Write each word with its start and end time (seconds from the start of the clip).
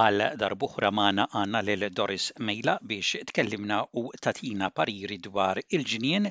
Għal 0.00 0.22
darbuħra 0.40 0.88
maħna 0.98 1.24
għanna 1.38 1.60
lil 1.68 1.82
Doris 1.96 2.26
Mejla 2.50 2.74
biex 2.90 3.18
tkellimna 3.30 3.80
u 4.00 4.02
tatina 4.26 4.70
pariri 4.78 5.18
dwar 5.26 5.58
il 5.78 5.84
ġinien 5.90 6.28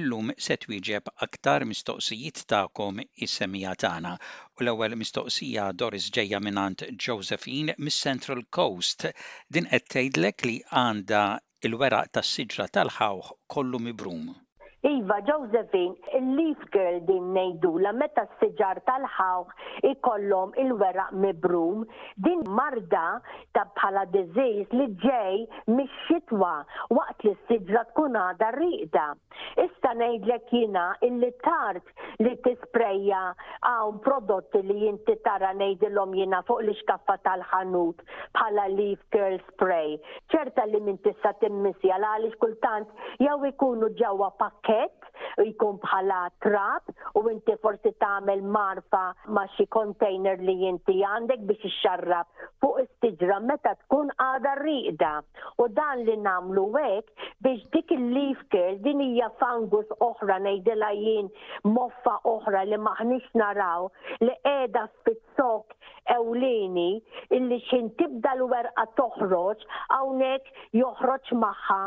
illum 0.00 0.30
se 0.46 0.56
twieġeb 0.62 1.10
aktar 1.26 1.66
mistoqsijiet 1.74 2.40
ta'kom 2.54 3.02
is-semija 3.26 3.74
tagħna. 3.84 4.12
U 4.56 4.64
l-ewwel 4.64 4.96
mistoqsija 5.02 5.66
Doris 5.84 6.06
ġejja 6.18 6.40
minant 6.46 6.84
Josephine 7.08 7.74
mis-Central 7.78 8.44
Coast. 8.58 9.04
Din 9.58 9.68
qed 9.74 9.90
tgħidlek 9.92 10.48
li 10.48 10.56
għandha 10.70 11.22
il-weraq 11.68 12.14
tas-siġra 12.16 12.70
tal-ħawħ 12.78 13.34
kollu 13.56 13.84
mibrum. 13.90 14.24
Iva, 14.84 15.20
Josephine, 15.22 15.94
il-leaf 16.12 16.58
girl 16.74 16.96
din 17.06 17.28
nejdu, 17.30 17.70
la 17.86 17.92
meta 17.94 18.24
s-sġar 18.40 18.80
tal-ħaw 18.88 19.44
ikollom 19.92 20.56
il-weraq 20.58 21.12
mibrum, 21.22 21.84
din 22.26 22.40
marda 22.56 23.02
ta' 23.54 23.62
bħala 23.78 24.02
diziz 24.10 24.74
li 24.74 24.88
ġej 25.04 25.44
mix-xitwa 25.76 26.50
waqt 26.98 27.26
li 27.28 27.34
s-sġra 27.36 27.84
tkun 27.92 28.18
għada 28.24 28.48
rriqda. 28.56 29.04
Issa 29.66 29.92
nejdlek 30.00 30.50
jina 30.56 30.88
illi 31.06 31.30
tart 31.46 31.94
li 32.26 32.34
tisprejja 32.44 33.22
għaw 33.70 33.94
prodotti 34.02 34.64
li 34.66 34.80
jinti 34.82 35.14
tara 35.22 35.52
nejdilom 35.62 36.18
jina 36.18 36.42
fuq 36.50 36.64
li 36.66 36.74
xkaffa 36.82 37.14
tal-ħanut 37.28 38.02
bħala 38.34 38.66
leaf 38.74 38.98
girl 39.14 39.38
spray. 39.46 39.94
ċerta 40.34 40.66
li 40.72 40.82
minn 40.88 40.98
tista 41.06 41.36
timmisja 41.42 42.02
la 42.02 42.16
għalix 42.18 42.36
kultant 42.42 42.90
jew 43.22 43.38
ikunu 43.52 43.94
ġewwa 44.02 44.32
pakket 44.40 44.70
pakket 44.72 45.08
jkun 45.48 45.76
bħala 45.82 46.20
trap 46.44 46.94
u 47.18 47.22
inti 47.32 47.54
forsi 47.64 47.92
tagħmel 48.04 48.42
marfa 48.56 49.02
ma' 49.36 49.46
xi 49.56 49.66
container 49.76 50.40
li 50.48 50.56
inti 50.70 50.98
għandek 51.12 51.46
biex 51.50 51.68
ixxarrab 51.72 52.51
fuq 52.62 52.78
istiġra 52.82 53.38
meta 53.50 53.72
tkun 53.80 54.10
għada 54.22 54.50
riqda 54.60 55.10
u 55.62 55.66
dan 55.78 56.02
li 56.06 56.14
namlu 56.26 56.64
hekk 56.76 57.24
biex 57.42 57.64
dik 57.74 57.90
il-leaf 57.96 58.44
curl 58.54 58.76
din 58.84 59.02
hija 59.06 59.28
fangus 59.42 59.90
oħra 60.06 60.36
ngħidilha 60.44 60.90
jien 61.00 61.30
moffa 61.74 62.14
oħra 62.34 62.62
li 62.70 62.78
maħniex 62.86 63.34
naraw 63.42 63.88
li 64.26 64.36
qiegħda 64.46 64.84
fit-sok 64.92 65.74
ewlini 66.16 66.86
illi 67.38 67.58
xin 67.66 67.90
tibda 67.98 68.36
l-werqa 68.38 68.86
toħroġ 69.00 69.66
hawnhekk 69.98 70.68
joħroġ 70.84 71.34
magħha 71.42 71.80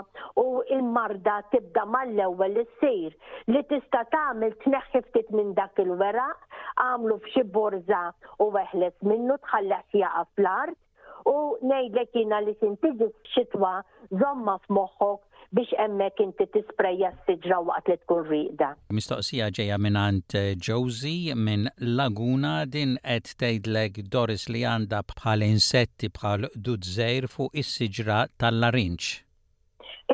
u 0.43 0.47
l-marda 0.81 1.39
tibda 1.55 1.87
mal-ewwel 1.95 2.59
issir 2.65 3.15
li 3.55 3.63
tista' 3.71 4.03
tagħmel 4.17 4.59
tneħħi 4.65 5.03
ftit 5.07 5.33
minn 5.39 5.55
dak 5.61 5.83
il-weraq 5.87 6.51
għamlu 6.81 7.15
f'xi 7.23 7.43
borza 7.55 8.01
u 8.43 8.49
weħlet 8.55 8.97
minnu 9.07 9.35
tħallas 9.45 9.87
jaqa 9.95 10.23
fl-art 10.35 11.29
u 11.31 11.35
ngħidlek 11.69 12.17
jiena 12.17 12.39
li 12.43 12.53
tintiġi 12.59 13.07
xitwa 13.33 13.71
żomma 14.19 14.57
f'moħħok 14.65 15.31
biex 15.55 15.77
emmek 15.85 16.19
inti 16.25 16.45
tispreja 16.55 17.13
s-sidra 17.15 17.61
waqt 17.69 17.89
li 17.93 17.97
tkun 18.01 18.23
riqda. 18.29 18.69
Mistoqsija 18.97 19.47
ġeja 19.57 19.77
minn 19.79 19.97
għand 20.01 20.37
eh, 20.37 20.51
Josie 20.67 21.35
minn 21.47 21.69
Laguna 21.79 22.53
din 22.67 22.97
qed 23.01 23.31
tgħidlek 23.39 24.03
Doris 24.13 24.47
li 24.51 24.65
għandha 24.69 25.01
bħal 25.13 25.47
insetti 25.47 26.11
bħal 26.19 26.49
dudżejr 26.57 27.29
fuq 27.35 27.55
is-siġra 27.63 28.25
tal-larinċ. 28.41 29.13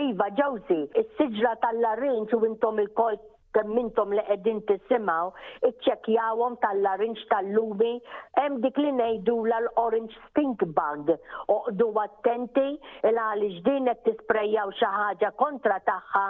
Iva, 0.06 0.30
Josie, 0.40 0.86
is-siġra 1.02 1.58
tal-larinċ 1.66 2.38
u 2.38 2.46
intom 2.52 2.80
il-kol 2.86 3.18
kemm 3.56 3.78
intom 3.84 4.14
li 4.16 4.24
qegħdin 4.28 4.60
tisimgħu 4.70 5.68
iċċekkjawhom 5.70 6.56
tal-larinġ 6.66 7.24
tal-lumi 7.34 7.94
hemm 8.40 8.60
dik 8.66 8.80
li 8.84 8.94
ngħidula 9.00 9.60
l-orange 9.66 10.16
stink 10.30 10.64
bug. 10.78 11.12
Oqdu 11.56 11.90
attenti 12.06 12.68
il 13.12 13.22
għaliex 13.26 13.64
din 13.68 13.92
qed 13.94 14.04
tisprejjaw 14.10 14.76
xi 14.80 14.94
ħaġa 14.98 15.34
kontra 15.44 15.82
tagħha 15.92 16.28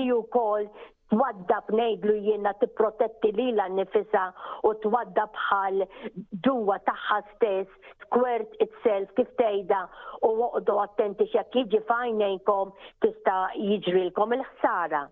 iju 0.00 0.20
wkoll 0.24 0.68
twadda 1.12 1.60
bnejdlu 1.68 2.12
jiena 2.24 2.52
tipprotetti 2.60 3.30
lila 3.38 3.66
nifisa 3.76 4.20
u 4.64 4.70
twadda 4.84 5.26
bħal 5.36 5.82
duwa 6.46 6.78
taħħa 6.88 7.18
stess 7.34 7.92
squirt 8.04 8.54
itself 8.66 9.12
kif 9.18 9.34
tejda 9.40 9.82
u 10.24 10.30
waqdu 10.38 10.76
attenti 10.84 11.26
xek 11.34 11.52
jiġi 11.60 11.80
fajnejkom 11.90 12.70
tista 13.04 13.34
jiġrilkom 13.58 14.32
il-ħsara. 14.38 15.02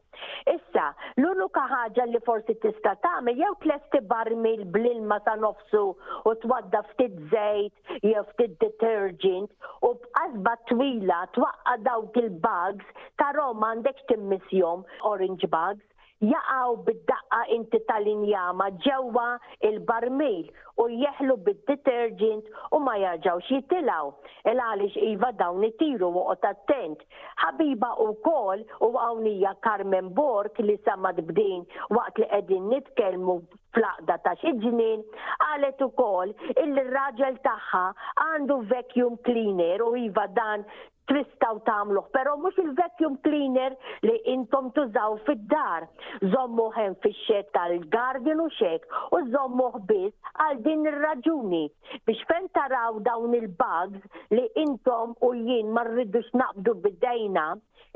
Issa, 0.55 0.87
l-unika 1.19 1.65
ħaġa 1.71 2.05
li 2.11 2.21
forsi 2.27 2.57
tista 2.65 2.93
tagħmel 3.05 3.37
jew 3.43 3.53
tlesti 3.67 4.01
barmil 4.11 4.65
bl-ilma 4.75 5.21
ta' 5.29 5.37
nofsu 5.43 5.83
u 6.31 6.35
twadda 6.47 6.81
ftit 6.95 7.21
żejt 7.35 7.95
jew 8.09 8.25
ftit 8.33 8.57
detergent 8.65 9.53
u 9.89 9.93
b'qasba 10.01 10.57
twila 10.73 11.21
twaqqa 11.37 11.77
dawk 11.89 12.17
il-bugs 12.25 13.07
ta' 13.21 13.33
Roma 13.41 13.75
għandek 13.75 14.05
timmissjom 14.11 14.87
orange 15.13 15.49
bugs 15.53 15.85
jaqaw 16.23 16.77
bid-daqqa 16.87 17.39
inti 17.57 17.79
tal-injama 17.89 18.67
ġewwa 18.87 19.25
il-barmil 19.69 20.51
u 20.83 20.89
jeħlu 20.93 21.37
bid-detergent 21.47 22.51
u 22.77 22.81
ma 22.85 22.97
jarġaw 23.03 23.41
jitilaw. 23.49 24.11
Il-għalix 24.53 24.99
iva 25.13 25.31
dawn 25.41 25.65
tiru 25.81 26.11
u 26.13 26.25
attent. 26.35 27.01
Ħabiba 27.45 27.93
u 28.05 28.11
kol 28.27 28.65
u 28.89 28.93
għawnija 28.93 29.55
Carmen 29.65 30.13
Bork 30.17 30.61
li 30.61 30.77
samad 30.85 31.23
bdin 31.31 31.65
waqt 31.97 32.21
li 32.21 32.29
qegħdin 32.31 32.69
nitkellmu 32.75 33.39
flaqda 33.77 34.17
ta' 34.25 34.37
xidġinin, 34.43 35.03
għalet 35.49 35.83
u 35.89 35.93
kol 36.01 36.35
il-raġel 36.55 37.41
taħħa 37.47 37.85
għandu 38.27 38.61
vacuum 38.73 39.17
cleaner 39.25 39.81
u 39.89 39.95
iva 40.05 40.27
dan 40.37 40.65
tristaw 41.11 41.59
tamluħ, 41.69 42.07
pero 42.15 42.37
mux 42.39 42.59
il-vacuum 42.63 43.17
cleaner 43.25 43.75
li 44.07 44.15
intom 44.37 44.69
tużaw 44.77 45.17
fid-dar. 45.27 45.89
Zommu 46.33 46.69
ħen 46.77 46.95
fi 47.03 47.11
xed 47.25 47.51
tal-garden 47.57 48.43
u 48.45 48.49
xek 48.59 48.87
u 49.19 49.23
zommu 49.33 49.71
biss 49.89 50.35
għal 50.45 50.61
din 50.67 50.87
il-raġuni 50.91 51.65
biex 52.07 52.25
fen 52.31 52.47
taraw 52.57 53.01
dawn 53.07 53.35
il-bugs 53.39 54.21
li 54.37 54.47
intom 54.63 55.17
u 55.27 55.35
jien 55.39 55.73
marridux 55.77 56.31
naqbdu 56.43 56.77
bid 56.85 57.01
dajna 57.03 57.47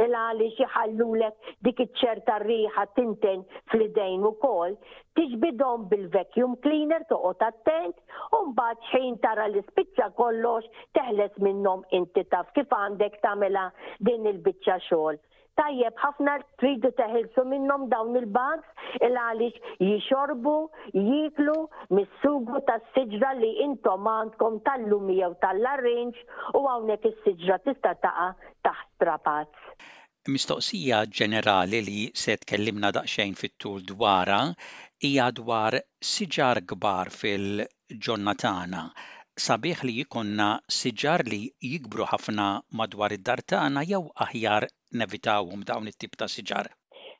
il-għali 0.03 0.49
xieħallulek 0.59 1.53
dik 1.69 1.85
iċċerta 1.87 2.41
riħa 2.43 2.89
tinten 2.99 3.45
fl 3.71 3.87
dajn 3.95 4.25
u 4.29 4.33
kol, 4.43 4.75
tiġbidhom 5.19 5.85
bil-vacuum 5.91 6.55
cleaner 6.65 7.05
toqgħod 7.11 7.45
attent 7.49 8.19
u 8.37 8.41
mbagħad 8.51 8.81
xejn 8.93 9.19
tara 9.25 9.47
l-ispiċċa 9.51 10.09
kollox 10.21 10.71
teħles 10.99 11.37
minnhom 11.47 11.85
inti 11.99 12.25
taf 12.35 12.51
kif 12.59 12.75
għandek 12.79 13.21
tagħmilha 13.27 13.69
din 14.09 14.27
il-biċċa 14.33 14.79
xogħol. 14.89 15.21
Tajjeb, 15.55 15.95
ħafna 16.03 16.33
tridu 16.59 16.89
teħilsu 16.99 17.43
minnom 17.47 17.85
dawn 17.93 18.17
il-bugs 18.19 18.91
il-għalix 19.07 19.75
jixorbu, 19.87 20.55
jiklu, 20.99 21.55
missugu 21.95 22.63
tas 22.67 22.83
ta' 22.83 22.97
siġra 23.05 23.31
li 23.39 23.53
intom 23.69 24.11
għandkom 24.17 24.59
tal-lumi 24.67 25.21
jew 25.21 25.29
tal-arrinġ 25.45 26.19
u 26.59 26.65
għawnek 26.73 27.07
is-siġra 27.13 27.61
tista' 27.69 27.95
taqa 28.03 28.33
taħt 28.67 28.89
trapazz. 29.05 29.69
Mistoqsija 30.27 31.05
ġenerali 31.13 31.83
li 31.85 32.03
se 32.17 32.35
tkellimna 32.41 32.91
daqsxejn 32.97 33.35
fit-tul 33.37 33.83
dwara 33.85 34.47
hija 35.05 35.27
dwar 35.37 35.75
siġar 36.11 36.59
kbar 36.71 37.11
fil-ġonnatana. 37.21 38.81
Sabiħ 39.47 39.81
li 39.87 39.95
jikonna 40.01 40.47
siġar 40.77 41.25
li 41.29 41.41
jikbru 41.73 42.07
ħafna 42.13 42.47
madwar 42.81 43.13
id-dar 43.17 43.43
tagħna 43.53 43.83
jew 43.91 44.01
aħjar 44.27 44.65
nevitawhom 45.01 45.67
dawn 45.71 45.91
it-tip 45.93 46.17
ta' 46.21 46.29
siġar. 46.37 46.71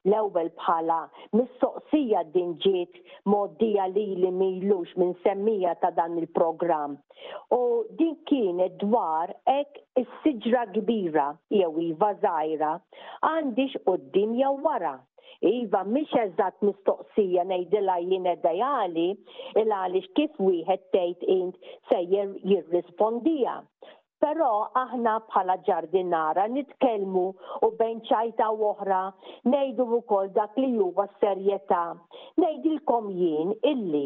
L-ewwel 0.09 0.49
bħala 0.61 0.99
mistoqsija 1.37 2.23
din 2.37 2.55
ġiet 2.65 2.97
moddija 3.33 3.87
li 3.95 4.07
li 4.23 4.31
milux 4.37 4.97
minn 5.01 5.13
semmija 5.25 5.75
ta' 5.85 5.91
dan 5.99 6.17
il-programm. 6.23 6.97
U 7.59 7.85
din 8.01 8.17
kienet 8.31 8.79
dwar 8.87 9.33
ek 9.61 9.83
is-siġra 10.05 10.65
kbira 10.77 11.29
jew 11.53 11.69
iva 11.91 12.15
żgħira 12.23 12.73
għandix 13.33 13.81
qudiem 13.89 14.39
jew 14.41 14.55
wara 14.69 14.99
Iva, 15.51 15.81
mish 15.95 16.13
eżat 16.21 16.63
mistoqsija 16.67 17.43
nejdila 17.51 17.97
jien 18.09 18.29
dajali, 18.47 19.05
il 19.63 19.77
għalix 19.81 20.09
kif 20.21 20.41
wieħed 20.47 20.87
tgħid 20.97 21.31
int 21.37 21.71
se 21.91 22.01
jirrispondija. 22.15 23.59
Però 24.25 24.53
aħna 24.81 25.11
bħala 25.29 25.55
ġardinara 25.67 26.45
nitkellmu 26.51 27.25
u 27.67 27.69
bejn 27.81 27.99
ċajta 28.11 28.47
u 28.57 28.63
oħra 28.71 29.01
ngħidu 29.53 29.85
wkoll 29.99 30.31
dak 30.39 30.57
li 30.63 30.71
huwa 30.85 31.05
serjetà. 31.25 31.81
Ngħidilkom 32.41 33.11
jien 33.19 33.51
illi 33.73 34.05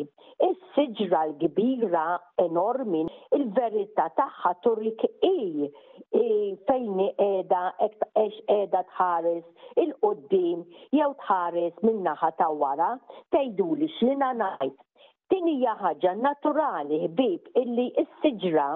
is-siġra 0.49 1.21
l-kbira 1.29 2.07
enormi 2.49 3.05
il-verità 3.39 4.09
tagħha 4.19 4.53
turik 4.67 5.07
i 5.31 5.71
fejn 6.11 6.91
qiegħda 6.97 7.63
hekk 7.87 8.09
qiegħda 8.09 8.83
tħares 8.91 9.71
il 9.85 9.95
qudiem 10.03 10.67
jew 10.99 11.15
tħares 11.23 11.79
min-naħa 11.87 12.33
ta' 12.43 12.51
wara 12.65 12.91
tgħiduli 13.31 13.93
x'lina 13.95 14.35
ngħid 14.43 14.83
Din 15.29 15.47
hija 15.53 15.73
ħaġa 15.83 16.13
naturali 16.25 17.03
ħbib 17.05 17.51
illi 17.63 17.85
s-siġra 18.03 18.69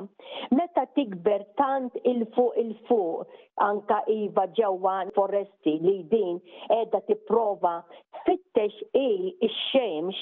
meta 0.58 0.84
tikber 0.99 1.46
tant 1.60 1.96
il-fuq 2.04 2.58
il-fuq 2.64 3.38
anka 3.69 4.02
iva 4.16 4.44
ġewwa 4.58 4.99
foresti 5.16 5.78
li 5.87 5.96
din 6.12 6.40
qiegħda 6.69 7.00
tipprova 7.10 7.76
tfittex 8.16 8.87
i 8.96 9.04
x-xemx, 9.46 10.19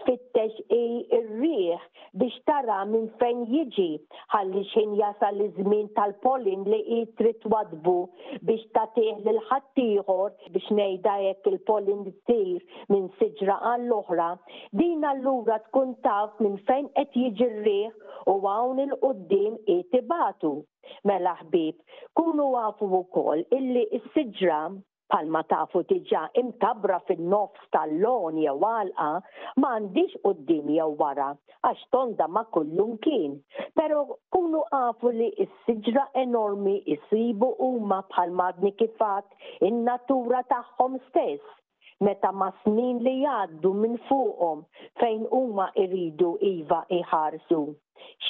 tfittex 0.00 0.62
i 0.74 0.80
r-rieħ 1.18 1.84
biex 2.22 2.40
tara 2.48 2.80
minn 2.88 3.06
fejn 3.20 3.44
jiġi 3.52 3.86
ħalli 4.34 4.64
xin 4.72 4.96
jasal 5.02 5.44
iż-żmien 5.48 5.92
tal-polin 5.98 6.64
li 6.70 6.80
hi 6.96 7.00
trid 7.20 7.44
wadbu 7.52 7.96
biex 8.48 8.66
tagħtih 8.78 9.18
l 9.18 9.36
ħattijħor 9.52 10.32
biex 10.56 10.72
ngħidha 10.78 11.16
jekk 11.28 11.52
il-polin 11.54 12.04
tir 12.24 12.64
minn 12.90 13.08
siġra 13.20 13.60
għall-oħra. 13.74 14.28
Din 14.80 15.04
allura 15.12 15.58
tkun 15.68 15.73
tkun 15.74 15.90
taf 16.06 16.38
minn 16.40 16.54
fejn 16.68 16.86
qed 16.94 17.14
jiġi 17.18 17.46
rrieħ 17.50 18.26
u 18.32 18.38
hawn 18.46 18.80
il 18.84 18.92
qudiem 19.02 19.54
qed 19.70 19.98
ibatu. 19.98 20.50
Mela 21.10 21.32
ħbib, 21.42 21.80
kunu 22.18 22.46
għafu 22.62 22.88
wkoll 23.02 23.42
illi 23.58 23.82
s-siġra 24.00 24.60
bħalma 25.12 25.40
tafu 25.50 25.82
tiġa 25.90 26.20
imtabra 26.42 27.00
fin-nofs 27.08 27.66
tal-lon 27.74 28.38
jew 28.44 28.54
għalqa 28.68 29.08
m'għandix 29.60 30.22
qudiem 30.26 30.70
jew 30.76 30.86
wara 31.02 31.32
għax 31.68 31.82
tonda 31.96 32.28
ma 32.36 32.46
kullum 32.54 32.94
kien. 33.06 33.34
Però 33.78 34.04
kunu 34.36 34.62
għafu 34.78 35.12
li 35.18 35.32
s-siġra 35.48 36.06
enormi 36.24 36.78
jisibu 36.86 37.50
huma 37.58 38.04
bħal 38.14 38.30
madni 38.42 38.74
kifat 38.78 39.26
in-natura 39.70 40.46
tagħhom 40.54 41.00
stess 41.10 41.60
meta 42.02 42.30
ma 42.40 42.46
snin 42.62 42.96
li 43.04 43.12
jgħaddu 43.18 43.70
minn 43.82 43.92
fuqhom 44.08 44.64
fejn 45.02 45.22
huma 45.36 45.66
iridu 45.84 46.32
iva 46.50 46.80
iħarsu 46.98 47.62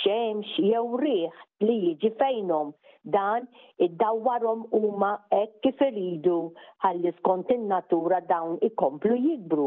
xemx 0.00 0.56
jew 0.58 0.84
riħ 1.02 1.40
li 1.68 1.76
jiġi 1.88 2.10
fejnhom 2.22 2.72
dan 3.16 3.46
iddawwarhom 3.88 4.66
huma 4.72 5.12
hekk 5.32 5.60
kif 5.66 5.82
iridu 5.88 6.38
ħalli 6.84 7.12
skont 7.20 7.52
in-natura 7.54 8.20
dawn 8.30 8.54
ikomplu 8.68 9.16
jikbru. 9.26 9.66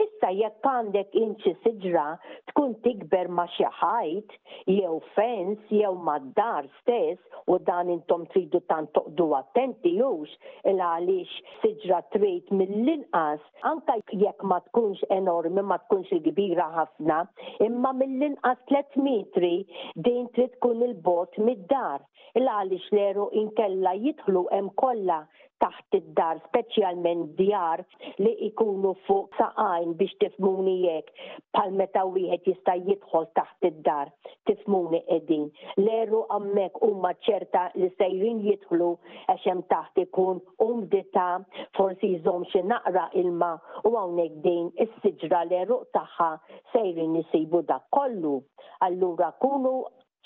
Issa 0.00 0.30
jekk 0.32 0.66
għandek 0.70 1.16
inċi 1.18 1.52
siġra 1.64 2.04
tkun 2.52 2.76
tikber 2.84 3.28
ma' 3.36 3.46
xi 3.56 3.66
ħajt 3.80 4.36
jew 4.76 4.94
fens 5.16 5.72
jew 5.74 5.90
mad-dar 6.06 6.68
stess 6.78 7.42
u 7.50 7.58
dan 7.68 7.90
intom 7.92 8.24
tridu 8.32 8.60
tant 8.70 8.88
toqdu 8.96 9.26
attenti 9.40 9.92
jux 9.98 10.30
il 10.70 10.80
għaliex 10.80 11.36
siġra 11.64 12.00
trid 12.14 12.48
mill-inqas 12.54 13.42
anka 13.72 13.98
jekk 14.14 14.46
ma 14.52 14.60
tkunx 14.70 15.04
enormi 15.18 15.66
ma 15.72 15.80
tkunx 15.84 16.14
il-kbira 16.16 16.70
ħafna 16.78 17.24
imma 17.68 17.92
mill-inqas 18.04 18.62
300 18.72 19.29
ċentri 19.30 19.56
din 20.04 20.24
trid 20.34 20.50
tkun 20.56 20.82
il-bot 20.86 21.38
mid-dar. 21.46 22.02
Il 22.36 22.48
għalix 22.56 22.86
l-eru 22.94 23.28
inkella 23.44 23.92
jidħlu 24.02 24.42
hemm 24.52 24.72
kollha 24.82 25.22
taħt 25.62 25.96
id-dar, 25.98 26.38
speċjalment 26.48 27.24
djar 27.38 27.82
li 28.24 28.30
ikunu 28.46 28.94
fuq 29.06 29.36
saqajn 29.38 29.90
biex 30.00 30.16
tifmuni 30.22 30.74
jek, 30.86 31.10
pal 31.56 31.74
meta 31.80 32.04
wieħed 32.14 32.48
jista' 32.48 32.74
jidħol 32.86 33.26
taħt 33.38 33.68
id-dar, 33.68 34.12
tifmuni 34.48 35.02
edin. 35.16 35.44
Leru 35.84 36.22
għammek 36.36 36.80
umma 36.88 37.10
ċerta 37.26 37.66
li 37.76 37.90
sejrin 37.98 38.40
jidħlu 38.46 38.90
għax 39.34 39.48
hemm 39.50 39.66
taħt 39.74 40.02
ikun 40.06 40.40
umdita 40.68 41.28
forsi 41.76 42.14
jizom 42.16 42.46
xi 42.52 42.64
naqra 42.72 43.06
ilma 43.24 43.52
u 43.84 43.94
hawnhekk 44.00 44.40
din 44.48 44.72
is-siġra 44.86 45.44
l 45.50 45.60
eruq 45.62 45.88
tagħha 45.98 46.32
sejrin 46.72 47.18
isibu 47.24 47.62
dak 47.72 47.86
kollu. 47.96 48.38
Allura 48.86 49.34
kunu 49.42 49.76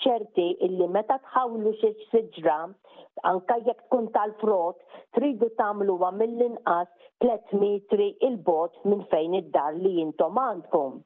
ċerti 0.05 0.43
illi 0.67 0.85
meta 0.95 1.15
tħawlu 1.27 1.71
xiex 1.79 2.09
siġra 2.13 2.55
anka 3.31 3.55
jekk 3.67 3.87
tkun 3.87 4.09
tal 4.17 4.33
frot 4.41 4.83
tridu 5.17 5.47
tagħmluha 5.61 6.11
mill-inqas 6.19 6.91
3 7.25 7.59
metri 7.63 8.09
il 8.29 8.35
bot 8.49 8.75
minn 8.91 9.01
fejn 9.13 9.37
id-dar 9.41 9.79
li 9.79 9.95
jintom 9.99 10.37
għandkom. 10.43 10.99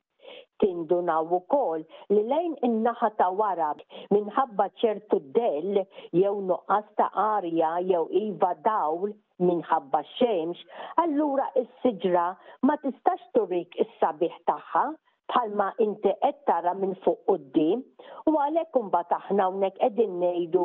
Tindunaw 0.61 1.29
ukoll 1.37 1.85
li 2.15 2.23
lejn 2.33 2.57
in-naħa 2.67 3.09
ta' 3.21 3.29
wara 3.41 3.69
minħabba 4.15 4.65
ċertu 4.81 5.21
del 5.37 5.79
jew 6.21 6.33
nuqqas 6.49 6.91
ta' 6.99 7.11
arja 7.27 7.71
jew 7.91 8.03
iva 8.25 8.51
dawl 8.67 9.13
minħabba 9.49 10.03
xemx, 10.17 10.65
allura 11.05 11.47
is-siġra 11.63 12.25
ma 12.67 12.75
tistax 12.83 13.31
turik 13.37 13.79
is-sabiħ 13.85 14.41
tagħha 14.51 14.87
bħalma 15.31 15.65
inti 15.85 16.11
qed 16.25 16.39
tara 16.49 16.71
minn 16.77 16.93
fuq 17.05 17.19
qudiem 17.29 17.81
u 18.27 18.33
għalhekk 18.43 18.79
imbagħad 18.81 19.15
aħna 19.19 19.45
hawnhekk 19.47 19.81
qegħdin 19.83 20.13
ngħidu 20.21 20.63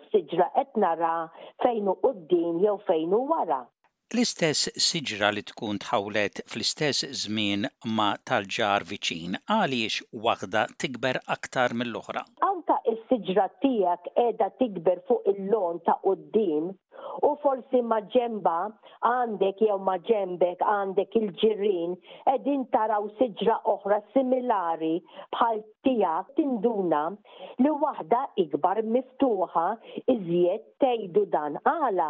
s-siġra 0.00 0.46
qed 0.62 0.82
nara 0.84 1.10
fejn 1.64 1.90
hu 1.92 1.96
qudiem 2.06 2.60
jew 2.64 2.76
fejn 2.88 3.16
hu 3.16 3.22
wara. 3.32 3.60
L-istess 4.14 4.68
siġra 4.86 5.32
li 5.34 5.42
tkun 5.50 5.80
tħawlet 5.82 6.40
fl-istess 6.46 7.08
żmien 7.24 7.66
ma 7.96 8.12
tal-ġar 8.30 8.84
viċin 8.90 9.34
għaliex 9.54 10.06
waħda 10.28 10.62
tikber 10.82 11.18
aktar 11.36 11.74
mill-oħra. 11.80 12.22
Anka 12.50 12.78
s-siġra 12.94 13.48
tiegħek 13.64 14.12
qiegħda 14.16 14.50
tikber 14.62 15.02
fuq 15.10 15.32
il-lon 15.34 15.82
ta' 15.88 15.98
qudiem 16.06 16.70
u 17.28 17.30
forsi 17.42 17.80
maġemba 17.90 18.54
għandek 19.10 19.62
jew 19.64 19.74
maġembek 19.88 20.62
għandek 20.74 21.16
il-ġirrin 21.20 21.96
edin 22.32 22.62
taraw 22.76 23.08
siġra 23.18 23.56
oħra 23.72 23.98
similari 24.14 24.92
bħal 25.36 25.60
tija 25.88 26.14
tinduna 26.38 27.02
li 27.66 27.72
waħda 27.82 28.22
ikbar 28.44 28.80
miftuħa 28.94 29.66
iżjed 30.16 30.66
tejdu 30.86 31.26
dan 31.36 31.60
għala 31.74 32.08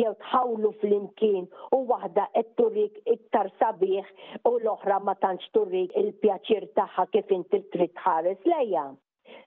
jew 0.00 0.12
tħawlu 0.26 0.74
fl-imkien 0.82 1.48
u 1.78 1.82
waħda 1.94 2.28
qed 2.40 2.52
turik 2.60 3.00
iktar 3.16 3.50
sabiħ 3.62 4.12
u 4.42 4.54
l-oħra 4.60 5.00
ma 5.08 5.16
tantx 5.24 5.52
turik 5.58 5.96
il-pjaċir 6.02 6.70
tagħha 6.80 7.08
kif 7.16 7.34
inti 7.40 7.64
trid 7.76 7.94
tħares 8.02 8.46
lejja. 8.52 8.86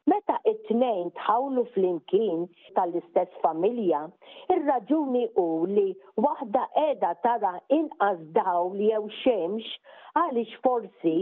Meta 0.07 0.37
it-tnejn 0.51 1.09
tħawlu 1.17 1.63
fl-imkien 1.73 2.43
tal-istess 2.75 3.41
familja, 3.43 3.99
ir-raġuni 4.53 5.25
u 5.43 5.45
li 5.71 5.83
waħda 6.27 6.61
edha 6.89 7.09
tara 7.25 7.51
inqas 7.79 8.19
daw 8.37 8.71
li 8.77 8.87
jew 8.93 9.01
xemx 9.17 9.73
għaliex 10.21 10.55
forsi 10.63 11.15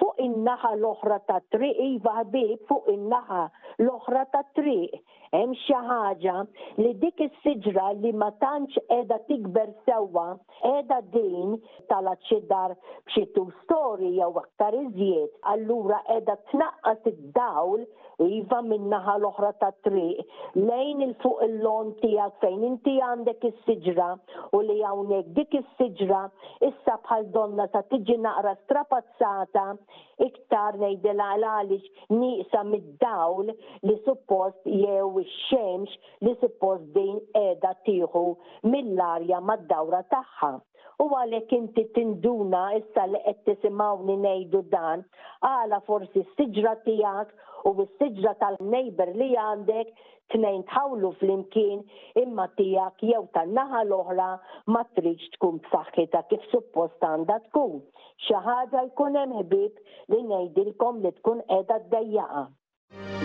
fuq 0.00 0.20
in-naħa 0.26 0.72
l-oħra 0.78 1.20
ta' 1.30 1.38
triq 1.54 1.80
iva 1.86 2.16
ħbib 2.24 2.58
fuq 2.72 2.92
in-naħa 2.96 3.44
l-oħra 3.86 4.24
ta' 4.34 4.42
triq 4.58 4.98
hemm 5.38 5.54
xi 5.64 5.78
ħaġa 5.88 6.36
li 6.82 6.92
dik 7.06 7.24
is-siġra 7.28 7.86
li 8.02 8.12
ma 8.18 8.28
tantx 8.42 8.82
qiegħda 8.90 9.20
tikber 9.30 9.72
sewwa 9.86 10.26
qiegħda 10.60 11.00
din 11.16 11.56
tal-aċċidar 11.92 12.76
b'xi 12.82 13.26
tu 13.38 13.46
storja 13.62 14.12
jew 14.20 14.32
aktar 14.44 14.76
iżjed, 14.82 15.30
allura 15.54 16.02
qiegħda 16.10 16.40
tnaqqas 16.50 17.12
id-dawl 17.14 17.86
iva 18.22 18.60
minnaħa 18.62 19.14
l-oħra 19.20 19.48
ta' 19.62 19.70
triq 19.84 20.62
lejn 20.68 21.00
il-fuq 21.06 21.42
il-lon 21.46 21.88
tijak 22.02 22.36
fejn 22.42 22.62
inti 22.68 22.96
għandek 23.08 23.44
is-siġra 23.48 24.08
u 24.52 24.60
li 24.68 24.78
hawnhekk 24.82 25.32
dik 25.38 25.54
is-siġra 25.60 26.20
issa 26.68 26.96
bħal 27.06 27.26
donna 27.34 27.66
ta' 27.74 27.82
tiġi 27.90 28.16
naqra 28.26 28.54
strapazzata 28.64 29.64
iktar 30.28 30.78
nejdela 30.82 31.32
għaliex 31.38 32.10
nieqsa 32.20 32.62
mid-dawl 32.70 33.50
li 33.82 33.96
suppost 34.04 34.62
jew 34.66 35.24
xemx 35.30 35.98
li 36.28 36.36
suppost 36.42 36.86
din 36.94 37.18
qiegħda 37.34 37.74
tieħu 37.84 38.26
mill-arja 38.70 39.40
mad-dawra 39.50 40.04
tagħha. 40.14 40.58
U 41.02 41.06
għalhekk 41.18 41.54
inti 41.56 41.82
tinduna 41.96 42.60
issa 42.78 43.04
li 43.10 43.20
qed 43.24 43.40
tisimgħuni 43.48 44.14
ngħidu 44.24 44.60
dan, 44.74 45.02
għala 45.48 45.80
forsi 45.88 46.22
s-siġra 46.22 46.74
tiegħek 46.84 47.70
u 47.70 47.74
s-siġra 47.86 48.34
tal 48.42 48.58
nejber 48.60 49.10
li 49.18 49.30
għandek 49.46 49.90
tnejn 50.34 50.62
tħawlu 50.70 51.10
fl-imkien 51.18 51.82
imma 52.22 52.46
tijak 52.58 53.02
jew 53.10 53.24
tan-naħa 53.34 53.82
l-oħra 53.88 54.28
ma 54.74 54.84
tridx 54.96 55.34
tkun 55.36 55.58
b'saħħitha 55.66 56.22
kif 56.30 56.48
suppost 56.54 57.02
għandha 57.10 57.40
tkun. 57.50 57.82
Xi 58.24 58.38
ħaġa 58.46 58.86
jkun 58.92 59.20
hemm 59.24 59.38
ħbieb 59.42 59.84
li 60.14 60.22
ngħidilkom 60.30 61.02
li 61.08 61.14
tkun 61.18 61.42
qiegħda 61.50 61.82
ddejjaqa. 61.90 63.23